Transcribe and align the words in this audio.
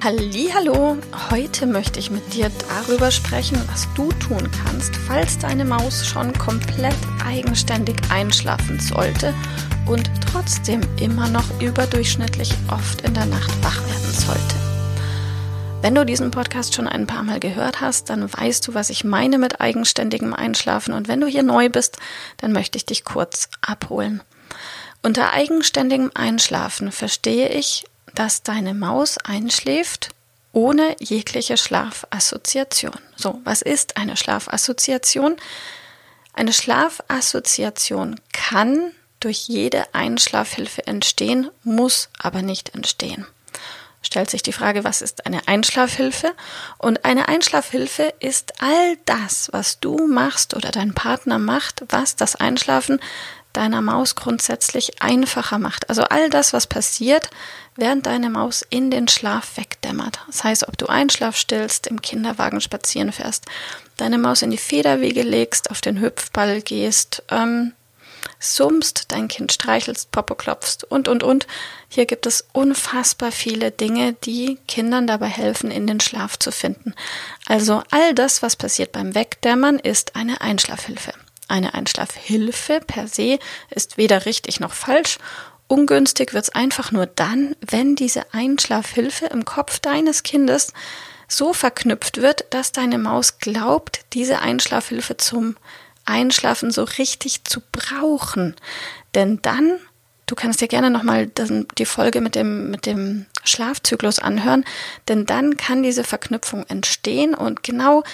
Hallo, 0.00 0.96
heute 1.30 1.66
möchte 1.66 1.98
ich 1.98 2.08
mit 2.08 2.32
dir 2.32 2.52
darüber 2.68 3.10
sprechen, 3.10 3.60
was 3.68 3.88
du 3.94 4.10
tun 4.12 4.48
kannst, 4.64 4.94
falls 4.94 5.38
deine 5.38 5.64
Maus 5.64 6.06
schon 6.06 6.32
komplett 6.34 6.94
eigenständig 7.26 7.96
einschlafen 8.08 8.78
sollte 8.78 9.34
und 9.86 10.08
trotzdem 10.30 10.82
immer 11.00 11.28
noch 11.28 11.60
überdurchschnittlich 11.60 12.54
oft 12.70 13.00
in 13.00 13.12
der 13.12 13.26
Nacht 13.26 13.50
wach 13.64 13.80
werden 13.88 14.12
sollte. 14.12 14.54
Wenn 15.82 15.96
du 15.96 16.06
diesen 16.06 16.30
Podcast 16.30 16.76
schon 16.76 16.86
ein 16.86 17.08
paar 17.08 17.24
Mal 17.24 17.40
gehört 17.40 17.80
hast, 17.80 18.08
dann 18.08 18.32
weißt 18.32 18.68
du, 18.68 18.74
was 18.74 18.90
ich 18.90 19.02
meine 19.02 19.36
mit 19.36 19.60
eigenständigem 19.60 20.32
Einschlafen 20.32 20.94
und 20.94 21.08
wenn 21.08 21.20
du 21.20 21.26
hier 21.26 21.42
neu 21.42 21.70
bist, 21.70 21.96
dann 22.36 22.52
möchte 22.52 22.78
ich 22.78 22.86
dich 22.86 23.04
kurz 23.04 23.48
abholen. 23.62 24.22
Unter 25.02 25.32
eigenständigem 25.32 26.12
Einschlafen 26.14 26.92
verstehe 26.92 27.48
ich 27.48 27.84
dass 28.14 28.42
deine 28.42 28.74
Maus 28.74 29.18
einschläft 29.18 30.10
ohne 30.52 30.96
jegliche 30.98 31.56
Schlafassoziation. 31.56 32.98
So, 33.16 33.40
was 33.44 33.62
ist 33.62 33.96
eine 33.96 34.16
Schlafassoziation? 34.16 35.36
Eine 36.32 36.52
Schlafassoziation 36.52 38.20
kann 38.32 38.92
durch 39.20 39.48
jede 39.48 39.94
Einschlafhilfe 39.94 40.86
entstehen, 40.86 41.50
muss 41.64 42.08
aber 42.18 42.42
nicht 42.42 42.74
entstehen. 42.74 43.26
Stellt 44.00 44.30
sich 44.30 44.42
die 44.42 44.52
Frage, 44.52 44.84
was 44.84 45.02
ist 45.02 45.26
eine 45.26 45.48
Einschlafhilfe? 45.48 46.32
Und 46.78 47.04
eine 47.04 47.28
Einschlafhilfe 47.28 48.14
ist 48.20 48.62
all 48.62 48.96
das, 49.04 49.48
was 49.52 49.80
du 49.80 50.06
machst 50.06 50.54
oder 50.54 50.70
dein 50.70 50.94
Partner 50.94 51.38
macht, 51.38 51.82
was 51.88 52.14
das 52.14 52.36
Einschlafen 52.36 53.00
deiner 53.58 53.82
Maus 53.82 54.14
grundsätzlich 54.14 55.02
einfacher 55.02 55.58
macht. 55.58 55.90
Also 55.90 56.04
all 56.04 56.30
das, 56.30 56.52
was 56.52 56.68
passiert, 56.68 57.28
während 57.74 58.06
deine 58.06 58.30
Maus 58.30 58.64
in 58.70 58.90
den 58.92 59.08
Schlaf 59.08 59.56
wegdämmert. 59.56 60.20
Das 60.28 60.44
heißt, 60.44 60.68
ob 60.68 60.78
du 60.78 60.86
Einschlaf 60.86 61.36
stillst, 61.36 61.88
im 61.88 62.00
Kinderwagen 62.00 62.60
spazieren 62.60 63.10
fährst, 63.10 63.46
deine 63.96 64.16
Maus 64.16 64.42
in 64.42 64.52
die 64.52 64.58
Federwege 64.58 65.22
legst, 65.22 65.72
auf 65.72 65.80
den 65.80 66.00
Hüpfball 66.00 66.62
gehst, 66.62 67.24
ähm, 67.30 67.72
summst, 68.38 69.06
dein 69.08 69.26
Kind 69.26 69.52
streichelst, 69.52 70.12
Popo 70.12 70.36
klopfst 70.36 70.84
und, 70.88 71.08
und, 71.08 71.24
und. 71.24 71.48
Hier 71.88 72.06
gibt 72.06 72.26
es 72.26 72.46
unfassbar 72.52 73.32
viele 73.32 73.72
Dinge, 73.72 74.12
die 74.12 74.58
Kindern 74.68 75.08
dabei 75.08 75.28
helfen, 75.28 75.72
in 75.72 75.88
den 75.88 75.98
Schlaf 75.98 76.38
zu 76.38 76.52
finden. 76.52 76.94
Also 77.46 77.82
all 77.90 78.14
das, 78.14 78.40
was 78.40 78.54
passiert 78.54 78.92
beim 78.92 79.16
Wegdämmern, 79.16 79.80
ist 79.80 80.14
eine 80.14 80.40
Einschlafhilfe. 80.40 81.12
Eine 81.48 81.74
Einschlafhilfe 81.74 82.80
per 82.86 83.08
se 83.08 83.38
ist 83.70 83.96
weder 83.96 84.26
richtig 84.26 84.60
noch 84.60 84.72
falsch 84.72 85.18
Ungünstig 85.68 86.32
wird 86.32 86.44
es 86.44 86.54
einfach 86.54 86.92
nur 86.92 87.04
dann, 87.06 87.54
wenn 87.60 87.94
diese 87.94 88.32
Einschlafhilfe 88.32 89.26
im 89.26 89.44
Kopf 89.44 89.78
deines 89.78 90.22
Kindes 90.22 90.72
so 91.28 91.52
verknüpft 91.52 92.22
wird, 92.22 92.46
dass 92.50 92.72
deine 92.72 92.96
Maus 92.96 93.38
glaubt, 93.38 94.00
diese 94.14 94.40
Einschlafhilfe 94.40 95.18
zum 95.18 95.56
Einschlafen 96.06 96.70
so 96.70 96.84
richtig 96.84 97.44
zu 97.44 97.60
brauchen. 97.70 98.56
Denn 99.14 99.40
dann, 99.42 99.78
du 100.24 100.34
kannst 100.34 100.62
dir 100.62 100.68
gerne 100.68 100.88
nochmal 100.88 101.30
die 101.76 101.84
Folge 101.84 102.22
mit 102.22 102.34
dem, 102.34 102.70
mit 102.70 102.86
dem 102.86 103.26
Schlafzyklus 103.44 104.20
anhören, 104.20 104.64
denn 105.06 105.26
dann 105.26 105.58
kann 105.58 105.82
diese 105.82 106.02
Verknüpfung 106.02 106.64
entstehen 106.68 107.34
und 107.34 107.62
genau 107.62 108.04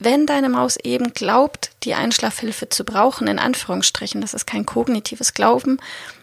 wenn 0.00 0.26
deine 0.26 0.48
Maus 0.48 0.76
eben 0.76 1.12
glaubt, 1.12 1.70
die 1.82 1.94
Einschlafhilfe 1.94 2.68
zu 2.68 2.84
brauchen, 2.84 3.26
in 3.26 3.38
Anführungsstrichen, 3.38 4.20
das 4.20 4.34
ist 4.34 4.46
kein 4.46 4.66
kognitives 4.66 5.34
Glauben, 5.34 5.78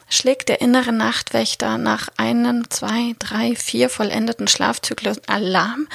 schlägt 0.09 0.50
der 0.50 0.62
innere 0.62 0.94
Nachtwächter 0.94 1.78
nach 1.78 2.09
einem, 2.18 2.69
zwei, 2.69 3.16
drei, 3.19 3.56
vier 3.56 3.90
vollendeten 3.90 4.47
Schlafzyklen 4.47 5.18
Alarm 5.28 5.88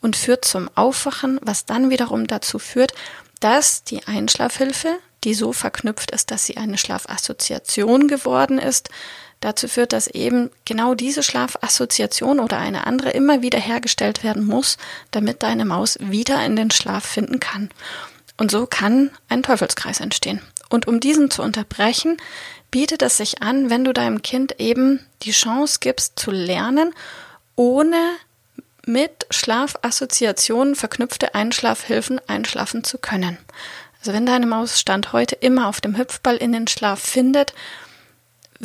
und 0.00 0.16
führt 0.16 0.44
zum 0.44 0.68
Aufwachen, 0.74 1.40
was 1.42 1.64
dann 1.64 1.90
wiederum 1.90 2.26
dazu 2.26 2.58
führt, 2.58 2.92
dass 3.40 3.84
die 3.84 4.06
Einschlafhilfe, 4.06 4.98
die 5.24 5.34
so 5.34 5.52
verknüpft 5.52 6.10
ist, 6.10 6.30
dass 6.30 6.44
sie 6.44 6.56
eine 6.56 6.78
Schlafassoziation 6.78 8.08
geworden 8.08 8.58
ist, 8.58 8.90
dazu 9.44 9.68
führt, 9.68 9.92
dass 9.92 10.06
eben 10.06 10.50
genau 10.64 10.94
diese 10.94 11.22
Schlafassoziation 11.22 12.40
oder 12.40 12.58
eine 12.58 12.86
andere 12.86 13.10
immer 13.10 13.42
wieder 13.42 13.58
hergestellt 13.58 14.24
werden 14.24 14.44
muss, 14.44 14.76
damit 15.10 15.42
deine 15.42 15.64
Maus 15.64 15.98
wieder 16.00 16.44
in 16.44 16.56
den 16.56 16.70
Schlaf 16.70 17.04
finden 17.04 17.40
kann. 17.40 17.70
Und 18.36 18.50
so 18.50 18.66
kann 18.66 19.10
ein 19.28 19.42
Teufelskreis 19.42 20.00
entstehen. 20.00 20.40
Und 20.68 20.88
um 20.88 20.98
diesen 20.98 21.30
zu 21.30 21.42
unterbrechen, 21.42 22.16
bietet 22.70 23.02
es 23.02 23.16
sich 23.16 23.42
an, 23.42 23.70
wenn 23.70 23.84
du 23.84 23.92
deinem 23.92 24.22
Kind 24.22 24.58
eben 24.58 24.98
die 25.22 25.30
Chance 25.30 25.78
gibst 25.80 26.18
zu 26.18 26.30
lernen, 26.30 26.92
ohne 27.54 27.96
mit 28.86 29.26
Schlafassoziationen 29.30 30.74
verknüpfte 30.74 31.34
Einschlafhilfen 31.34 32.20
einschlafen 32.26 32.82
zu 32.82 32.98
können. 32.98 33.38
Also 34.00 34.12
wenn 34.12 34.26
deine 34.26 34.46
Maus 34.46 34.80
Stand 34.80 35.12
heute 35.12 35.36
immer 35.36 35.68
auf 35.68 35.80
dem 35.80 35.96
Hüpfball 35.96 36.36
in 36.36 36.52
den 36.52 36.66
Schlaf 36.66 37.00
findet, 37.00 37.54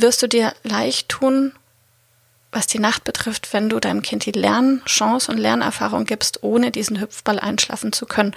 wirst 0.01 0.21
du 0.21 0.27
dir 0.27 0.53
leicht 0.63 1.09
tun, 1.09 1.53
was 2.51 2.65
die 2.65 2.79
Nacht 2.79 3.03
betrifft, 3.03 3.53
wenn 3.53 3.69
du 3.69 3.79
deinem 3.79 4.01
Kind 4.01 4.25
die 4.25 4.31
Lernchance 4.31 5.31
und 5.31 5.37
Lernerfahrung 5.37 6.05
gibst, 6.05 6.41
ohne 6.41 6.71
diesen 6.71 6.99
Hüpfball 6.99 7.39
einschlafen 7.39 7.93
zu 7.93 8.07
können. 8.07 8.35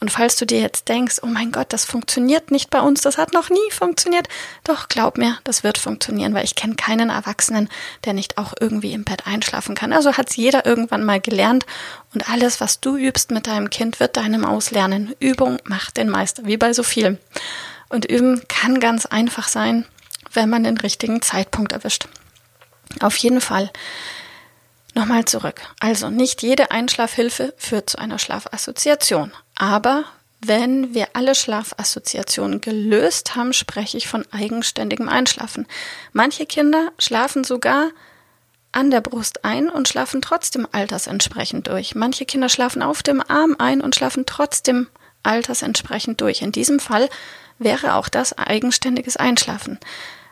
Und 0.00 0.10
falls 0.10 0.36
du 0.36 0.46
dir 0.46 0.60
jetzt 0.60 0.88
denkst, 0.88 1.16
oh 1.22 1.26
mein 1.26 1.52
Gott, 1.52 1.74
das 1.74 1.84
funktioniert 1.84 2.50
nicht 2.50 2.70
bei 2.70 2.80
uns, 2.80 3.02
das 3.02 3.18
hat 3.18 3.34
noch 3.34 3.50
nie 3.50 3.70
funktioniert, 3.70 4.28
doch 4.64 4.88
glaub 4.88 5.18
mir, 5.18 5.36
das 5.44 5.62
wird 5.62 5.76
funktionieren, 5.76 6.32
weil 6.32 6.44
ich 6.44 6.54
kenne 6.54 6.74
keinen 6.74 7.10
Erwachsenen, 7.10 7.68
der 8.06 8.14
nicht 8.14 8.38
auch 8.38 8.54
irgendwie 8.58 8.94
im 8.94 9.04
Bett 9.04 9.26
einschlafen 9.26 9.74
kann. 9.74 9.92
Also 9.92 10.16
hat 10.16 10.30
es 10.30 10.36
jeder 10.36 10.64
irgendwann 10.64 11.04
mal 11.04 11.20
gelernt 11.20 11.66
und 12.14 12.30
alles, 12.30 12.62
was 12.62 12.80
du 12.80 12.96
übst 12.96 13.30
mit 13.30 13.46
deinem 13.46 13.68
Kind, 13.68 14.00
wird 14.00 14.16
deinem 14.16 14.46
auslernen. 14.46 15.14
Übung 15.20 15.58
macht 15.64 15.98
den 15.98 16.08
Meister, 16.08 16.46
wie 16.46 16.56
bei 16.56 16.72
so 16.72 16.82
viel. 16.82 17.18
Und 17.90 18.06
üben 18.06 18.40
kann 18.48 18.80
ganz 18.80 19.04
einfach 19.04 19.48
sein, 19.48 19.84
wenn 20.32 20.48
man 20.48 20.64
den 20.64 20.78
richtigen 20.78 21.22
Zeitpunkt 21.22 21.72
erwischt. 21.72 22.08
Auf 23.00 23.16
jeden 23.16 23.40
Fall. 23.40 23.70
Nochmal 24.94 25.24
zurück. 25.24 25.60
Also 25.78 26.10
nicht 26.10 26.42
jede 26.42 26.70
Einschlafhilfe 26.70 27.54
führt 27.56 27.90
zu 27.90 27.98
einer 27.98 28.18
Schlafassoziation. 28.18 29.32
Aber 29.54 30.04
wenn 30.40 30.94
wir 30.94 31.08
alle 31.12 31.34
Schlafassoziationen 31.34 32.60
gelöst 32.60 33.36
haben, 33.36 33.52
spreche 33.52 33.98
ich 33.98 34.08
von 34.08 34.24
eigenständigem 34.32 35.08
Einschlafen. 35.08 35.66
Manche 36.12 36.46
Kinder 36.46 36.90
schlafen 36.98 37.44
sogar 37.44 37.90
an 38.72 38.90
der 38.90 39.00
Brust 39.00 39.44
ein 39.44 39.68
und 39.68 39.88
schlafen 39.88 40.22
trotzdem 40.22 40.66
altersentsprechend 40.72 41.68
durch. 41.68 41.94
Manche 41.94 42.24
Kinder 42.24 42.48
schlafen 42.48 42.82
auf 42.82 43.02
dem 43.02 43.22
Arm 43.26 43.56
ein 43.58 43.80
und 43.80 43.94
schlafen 43.94 44.26
trotzdem 44.26 44.88
altersentsprechend 45.22 46.20
durch. 46.20 46.40
In 46.42 46.52
diesem 46.52 46.80
Fall 46.80 47.08
wäre 47.58 47.94
auch 47.94 48.08
das 48.08 48.36
eigenständiges 48.36 49.16
Einschlafen. 49.16 49.78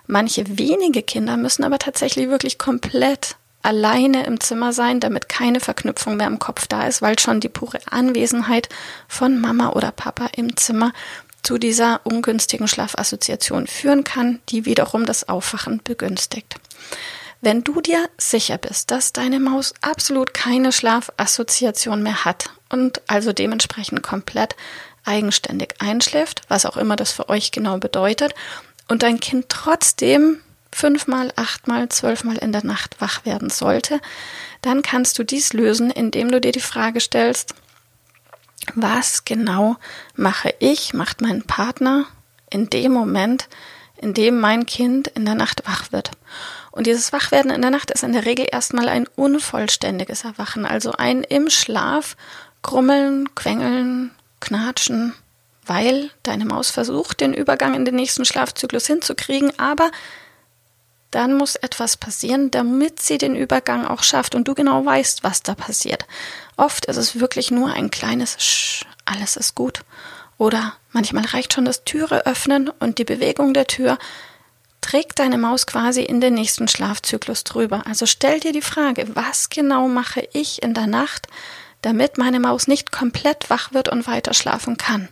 Manche 0.09 0.59
wenige 0.59 1.03
Kinder 1.03 1.37
müssen 1.37 1.65
aber 1.65 1.79
tatsächlich 1.79 2.31
wirklich 2.31 2.57
komplett 2.57 3.37
alleine 3.63 4.25
im 4.25 4.41
Zimmer 4.41 4.73
sein, 4.73 5.01
damit 5.01 5.29
keine 5.29 5.61
Verknüpfung 5.61 6.17
mehr 6.17 6.29
im 6.29 6.39
Kopf 6.39 6.67
da 6.67 6.87
ist, 6.87 7.03
weil 7.03 7.19
schon 7.19 7.41
die 7.41 7.51
pure 7.51 7.79
Anwesenheit 7.91 8.71
von 9.07 9.39
Mama 9.39 9.71
oder 9.73 9.93
Papa 9.93 10.31
im 10.35 10.57
Zimmer 10.57 10.95
zu 11.43 11.59
dieser 11.59 12.01
ungünstigen 12.05 12.69
Schlafassoziation 12.69 13.67
führen 13.67 14.03
kann, 14.03 14.41
die 14.49 14.65
wiederum 14.65 15.05
das 15.05 15.29
Aufwachen 15.29 15.83
begünstigt. 15.85 16.57
Wenn 17.43 17.63
du 17.63 17.83
dir 17.83 18.09
sicher 18.17 18.57
bist, 18.57 18.91
dass 18.91 19.13
deine 19.13 19.41
Maus 19.41 19.75
absolut 19.83 20.33
keine 20.33 20.73
Schlafassoziation 20.73 22.03
mehr 22.03 22.25
hat 22.25 22.51
und 22.71 23.03
also 23.09 23.35
dementsprechend 23.35 24.03
komplett 24.03 24.57
eigenständig 25.05 25.75
einschläft, 25.81 26.43
was 26.49 26.67
auch 26.67 26.79
immer 26.79 26.97
das 26.97 27.13
für 27.13 27.29
euch 27.29 27.51
genau 27.53 27.77
bedeutet, 27.77 28.35
und 28.89 29.03
dein 29.03 29.21
Kind 29.21 29.47
trotzdem 29.49 30.41
fünfmal, 30.73 31.33
achtmal, 31.37 31.89
zwölfmal 31.89 32.37
in 32.37 32.53
der 32.53 32.65
Nacht 32.65 33.01
wach 33.01 33.25
werden 33.25 33.51
sollte, 33.51 34.01
dann 34.63 34.83
kannst 34.83 35.19
du 35.19 35.25
dies 35.25 35.53
lösen, 35.53 35.91
indem 35.91 36.31
du 36.31 36.41
dir 36.41 36.53
die 36.53 36.61
Frage 36.61 37.01
stellst, 37.01 37.55
was 38.75 39.25
genau 39.25 39.77
mache 40.15 40.55
ich, 40.59 40.95
macht 40.95 41.21
mein 41.21 41.43
Partner 41.43 42.07
in 42.51 42.71
dem 42.71 42.93
Moment, 42.93 43.49
indem 43.97 44.41
mein 44.41 44.67
Kind 44.67 45.09
in 45.09 45.25
der 45.25 45.35
Nacht 45.35 45.67
wach 45.67 45.93
wird. 45.93 46.11
Und 46.71 46.87
dieses 46.87 47.13
Wachwerden 47.13 47.51
in 47.51 47.63
der 47.63 47.71
Nacht 47.71 47.91
ist 47.91 48.05
in 48.05 48.13
der 48.13 48.25
Regel 48.25 48.47
erstmal 48.51 48.89
ein 48.89 49.07
unvollständiges 49.17 50.25
Erwachen, 50.25 50.65
also 50.65 50.93
ein 50.93 51.25
im 51.25 51.51
Schlaf 51.51 52.17
grummeln, 52.63 53.35
quengeln, 53.35 54.13
knatschen, 54.41 55.15
weil 55.69 56.11
deine 56.23 56.45
Maus 56.45 56.71
versucht, 56.71 57.21
den 57.21 57.35
Übergang 57.35 57.75
in 57.75 57.85
den 57.85 57.95
nächsten 57.95 58.25
Schlafzyklus 58.25 58.87
hinzukriegen, 58.87 59.59
aber 59.59 59.91
dann 61.11 61.35
muss 61.35 61.57
etwas 61.57 61.97
passieren, 61.97 62.51
damit 62.51 63.01
sie 63.01 63.19
den 63.19 63.35
Übergang 63.35 63.87
auch 63.87 64.03
schafft 64.03 64.35
und 64.35 64.47
du 64.47 64.55
genau 64.55 64.85
weißt, 64.85 65.25
was 65.25 65.43
da 65.43 65.55
passiert. 65.55 66.07
Oft 66.57 66.87
ist 66.87 66.97
es 66.97 67.19
wirklich 67.19 67.51
nur 67.51 67.73
ein 67.73 67.91
kleines 67.91 68.37
Sch, 68.43 68.85
alles 69.05 69.37
ist 69.37 69.55
gut. 69.55 69.85
Oder 70.37 70.75
manchmal 70.93 71.25
reicht 71.25 71.55
schon 71.55 71.65
das 71.65 71.85
Türe 71.85 72.27
öffnen 72.27 72.69
und 72.69 72.99
die 72.99 73.05
Bewegung 73.05 73.55
der 73.55 73.67
Tür 73.67 73.99
trägt 74.81 75.19
deine 75.19 75.39
Maus 75.39 75.67
quasi 75.67 76.03
in 76.03 76.21
den 76.21 76.35
nächsten 76.35 76.69
Schlafzyklus 76.69 77.45
drüber. 77.45 77.83
Also 77.87 78.07
stell 78.07 78.41
dir 78.41 78.53
die 78.53 78.63
Frage, 78.63 79.07
was 79.15 79.49
genau 79.49 79.89
mache 79.89 80.29
ich 80.33 80.63
in 80.63 80.75
der 80.75 80.87
Nacht, 80.87 81.27
damit 81.83 82.19
meine 82.19 82.39
Maus 82.39 82.69
nicht 82.69 82.93
komplett 82.93 83.51
wach 83.51 83.73
wird 83.73 83.89
und 83.89 84.07
weiter 84.07 84.35
schlafen 84.35 84.77
kann? 84.77 85.09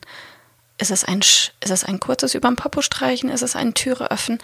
Ist 0.78 0.90
es 0.90 1.04
ein, 1.04 1.20
ist 1.20 1.52
es 1.60 1.84
ein 1.84 2.00
kurzes 2.00 2.34
überm 2.34 2.56
Popo 2.56 2.82
streichen? 2.82 3.30
Ist 3.30 3.42
es 3.42 3.56
ein 3.56 3.74
Türe 3.74 4.10
öffnen? 4.10 4.38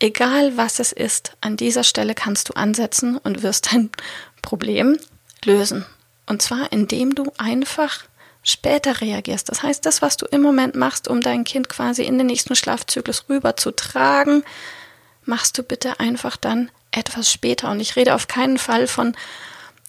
Egal 0.00 0.56
was 0.56 0.80
es 0.80 0.92
ist, 0.92 1.32
an 1.40 1.56
dieser 1.56 1.84
Stelle 1.84 2.14
kannst 2.14 2.50
du 2.50 2.54
ansetzen 2.54 3.16
und 3.16 3.42
wirst 3.42 3.72
dein 3.72 3.90
Problem 4.42 4.98
lösen. 5.44 5.86
Und 6.26 6.42
zwar 6.42 6.72
indem 6.72 7.14
du 7.14 7.32
einfach 7.38 8.04
später 8.42 9.00
reagierst. 9.00 9.48
Das 9.48 9.62
heißt, 9.62 9.84
das, 9.84 10.02
was 10.02 10.16
du 10.16 10.26
im 10.26 10.42
Moment 10.42 10.74
machst, 10.74 11.08
um 11.08 11.20
dein 11.20 11.44
Kind 11.44 11.68
quasi 11.68 12.02
in 12.02 12.18
den 12.18 12.26
nächsten 12.26 12.54
Schlafzyklus 12.54 13.26
rüber 13.28 13.56
zu 13.56 13.70
tragen, 13.70 14.44
machst 15.24 15.56
du 15.58 15.62
bitte 15.62 16.00
einfach 16.00 16.36
dann 16.36 16.70
etwas 16.90 17.30
später. 17.30 17.70
Und 17.70 17.80
ich 17.80 17.96
rede 17.96 18.14
auf 18.14 18.28
keinen 18.28 18.58
Fall 18.58 18.86
von 18.86 19.14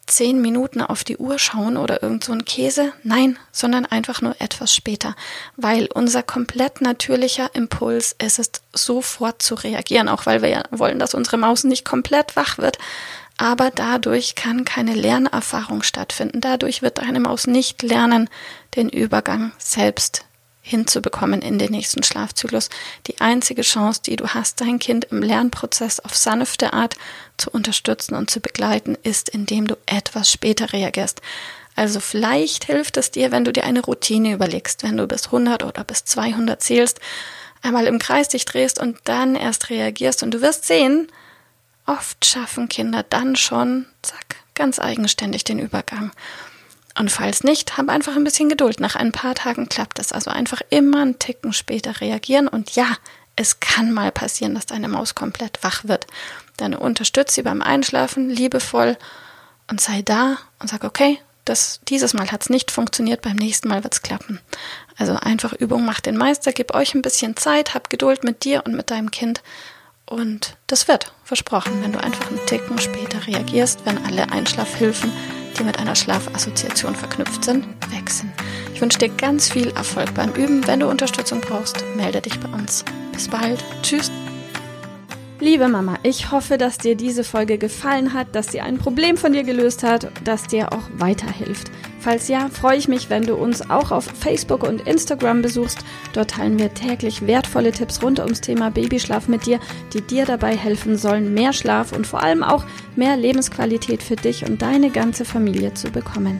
zehn 0.09 0.41
Minuten 0.41 0.81
auf 0.81 1.03
die 1.03 1.17
Uhr 1.17 1.39
schauen 1.39 1.77
oder 1.77 2.03
irgend 2.03 2.23
so 2.23 2.33
ein 2.33 2.45
Käse. 2.45 2.93
Nein, 3.03 3.37
sondern 3.51 3.85
einfach 3.85 4.21
nur 4.21 4.35
etwas 4.39 4.75
später. 4.75 5.15
Weil 5.55 5.87
unser 5.93 6.23
komplett 6.23 6.81
natürlicher 6.81 7.49
Impuls 7.53 8.15
ist 8.21 8.39
es, 8.39 8.51
sofort 8.73 9.41
zu 9.41 9.55
reagieren, 9.55 10.09
auch 10.09 10.25
weil 10.25 10.41
wir 10.41 10.49
ja 10.49 10.63
wollen, 10.71 10.99
dass 10.99 11.13
unsere 11.13 11.37
Maus 11.37 11.63
nicht 11.63 11.85
komplett 11.85 12.35
wach 12.35 12.57
wird. 12.57 12.77
Aber 13.37 13.71
dadurch 13.71 14.35
kann 14.35 14.65
keine 14.65 14.93
Lernerfahrung 14.93 15.81
stattfinden. 15.81 16.41
Dadurch 16.41 16.81
wird 16.81 16.97
deine 16.97 17.21
Maus 17.21 17.47
nicht 17.47 17.81
lernen, 17.83 18.29
den 18.75 18.89
Übergang 18.89 19.53
selbst 19.57 20.25
hinzubekommen 20.61 21.41
in 21.41 21.57
den 21.57 21.71
nächsten 21.71 22.03
Schlafzyklus. 22.03 22.69
Die 23.07 23.21
einzige 23.21 23.61
Chance, 23.61 24.01
die 24.05 24.15
du 24.15 24.27
hast, 24.27 24.61
dein 24.61 24.79
Kind 24.79 25.05
im 25.05 25.21
Lernprozess 25.21 25.99
auf 25.99 26.15
sanfte 26.15 26.73
Art 26.73 26.95
zu 27.37 27.49
unterstützen 27.49 28.15
und 28.15 28.29
zu 28.29 28.39
begleiten, 28.39 28.97
ist, 29.03 29.29
indem 29.29 29.67
du 29.67 29.77
etwas 29.85 30.31
später 30.31 30.73
reagierst. 30.73 31.21
Also 31.75 32.01
vielleicht 32.01 32.65
hilft 32.65 32.97
es 32.97 33.11
dir, 33.11 33.31
wenn 33.31 33.45
du 33.45 33.53
dir 33.53 33.63
eine 33.63 33.81
Routine 33.81 34.33
überlegst, 34.33 34.83
wenn 34.83 34.97
du 34.97 35.07
bis 35.07 35.27
100 35.27 35.63
oder 35.63 35.83
bis 35.83 36.03
200 36.03 36.61
zählst, 36.61 36.99
einmal 37.61 37.87
im 37.87 37.99
Kreis 37.99 38.27
dich 38.29 38.45
drehst 38.45 38.79
und 38.79 38.97
dann 39.05 39.35
erst 39.35 39.69
reagierst 39.69 40.23
und 40.23 40.31
du 40.33 40.41
wirst 40.41 40.65
sehen, 40.65 41.07
oft 41.85 42.25
schaffen 42.25 42.67
Kinder 42.69 43.03
dann 43.03 43.35
schon, 43.35 43.85
zack, 44.01 44.35
ganz 44.55 44.79
eigenständig 44.79 45.45
den 45.45 45.59
Übergang. 45.59 46.11
Und 46.97 47.11
falls 47.11 47.43
nicht, 47.43 47.77
hab 47.77 47.89
einfach 47.89 48.15
ein 48.15 48.23
bisschen 48.23 48.49
Geduld. 48.49 48.79
Nach 48.79 48.95
ein 48.95 49.11
paar 49.11 49.35
Tagen 49.35 49.69
klappt 49.69 49.99
es. 49.99 50.11
Also 50.11 50.31
einfach 50.31 50.61
immer 50.69 51.01
einen 51.01 51.19
Ticken 51.19 51.53
später 51.53 52.01
reagieren. 52.01 52.47
Und 52.47 52.75
ja, 52.75 52.97
es 53.35 53.59
kann 53.59 53.93
mal 53.93 54.11
passieren, 54.11 54.55
dass 54.55 54.65
deine 54.65 54.89
Maus 54.89 55.15
komplett 55.15 55.59
wach 55.61 55.85
wird. 55.85 56.07
Dann 56.57 56.75
unterstütze 56.75 57.35
sie 57.35 57.43
beim 57.43 57.61
Einschlafen 57.61 58.29
liebevoll 58.29 58.97
und 59.69 59.79
sei 59.79 60.01
da 60.01 60.37
und 60.59 60.69
sag, 60.69 60.83
okay, 60.83 61.19
das, 61.45 61.79
dieses 61.87 62.13
Mal 62.13 62.31
hat 62.31 62.41
es 62.43 62.49
nicht 62.49 62.69
funktioniert, 62.69 63.21
beim 63.21 63.37
nächsten 63.37 63.69
Mal 63.69 63.83
wird 63.83 63.93
es 63.93 64.01
klappen. 64.01 64.39
Also 64.97 65.15
einfach 65.15 65.53
Übung 65.53 65.85
macht 65.85 66.05
den 66.05 66.17
Meister, 66.17 66.51
gib 66.51 66.75
euch 66.75 66.93
ein 66.93 67.01
bisschen 67.01 67.37
Zeit, 67.37 67.73
hab 67.73 67.89
Geduld 67.89 68.23
mit 68.23 68.43
dir 68.43 68.63
und 68.65 68.75
mit 68.75 68.91
deinem 68.91 69.09
Kind. 69.09 69.41
Und 70.05 70.57
das 70.67 70.87
wird, 70.87 71.13
versprochen, 71.23 71.81
wenn 71.81 71.93
du 71.93 72.03
einfach 72.03 72.27
einen 72.27 72.45
Ticken 72.45 72.77
später 72.79 73.25
reagierst, 73.25 73.85
wenn 73.85 74.03
alle 74.05 74.31
Einschlafhilfen 74.31 75.11
die 75.59 75.63
mit 75.63 75.77
einer 75.77 75.95
Schlafassoziation 75.95 76.95
verknüpft 76.95 77.43
sind, 77.43 77.65
sind. 78.07 78.31
Ich 78.73 78.81
wünsche 78.81 78.99
dir 78.99 79.09
ganz 79.09 79.49
viel 79.51 79.69
Erfolg 79.71 80.13
beim 80.13 80.31
Üben. 80.33 80.65
Wenn 80.65 80.79
du 80.79 80.87
Unterstützung 80.89 81.41
brauchst, 81.41 81.83
melde 81.95 82.21
dich 82.21 82.39
bei 82.39 82.49
uns. 82.49 82.85
Bis 83.11 83.27
bald. 83.27 83.63
Tschüss. 83.83 84.11
Liebe 85.39 85.67
Mama, 85.67 85.97
ich 86.03 86.31
hoffe, 86.31 86.57
dass 86.57 86.77
dir 86.77 86.95
diese 86.95 87.23
Folge 87.23 87.57
gefallen 87.57 88.13
hat, 88.13 88.35
dass 88.35 88.51
sie 88.51 88.61
ein 88.61 88.77
Problem 88.77 89.15
von 89.15 89.33
dir 89.33 89.43
gelöst 89.43 89.83
hat, 89.83 90.11
dass 90.23 90.47
dir 90.47 90.73
auch 90.73 90.83
weiterhilft. 90.97 91.71
Falls 91.99 92.29
ja, 92.29 92.47
freue 92.47 92.77
ich 92.77 92.87
mich, 92.87 93.09
wenn 93.09 93.23
du 93.23 93.35
uns 93.35 93.69
auch 93.69 93.91
auf 93.91 94.05
Facebook 94.05 94.63
und 94.63 94.87
Instagram 94.87 95.41
besuchst. 95.41 95.79
Dort 96.13 96.31
teilen 96.31 96.57
wir 96.57 96.73
täglich 96.73 97.27
wertvolle 97.27 97.71
Tipps 97.71 98.01
rund 98.01 98.19
ums 98.19 98.39
Thema 98.39 98.71
Babyschlaf 98.71 99.27
mit 99.27 99.45
dir, 99.45 99.59
die 99.93 100.01
dir 100.01 100.25
dabei 100.25 100.55
helfen 100.55 100.97
sollen, 100.97 101.33
mehr 101.33 101.51
Schlaf 101.51 101.91
und 101.91 102.07
vor 102.07 102.23
allem 102.23 102.41
auch 102.41 102.63
mehr 102.95 103.17
Lebensqualität 103.17 104.01
für 104.01 104.15
dich 104.15 104.45
und 104.45 104.61
deine 104.61 104.91
ganze 104.91 105.25
Familie 105.25 105.73
zu 105.73 105.91
bekommen. 105.91 106.39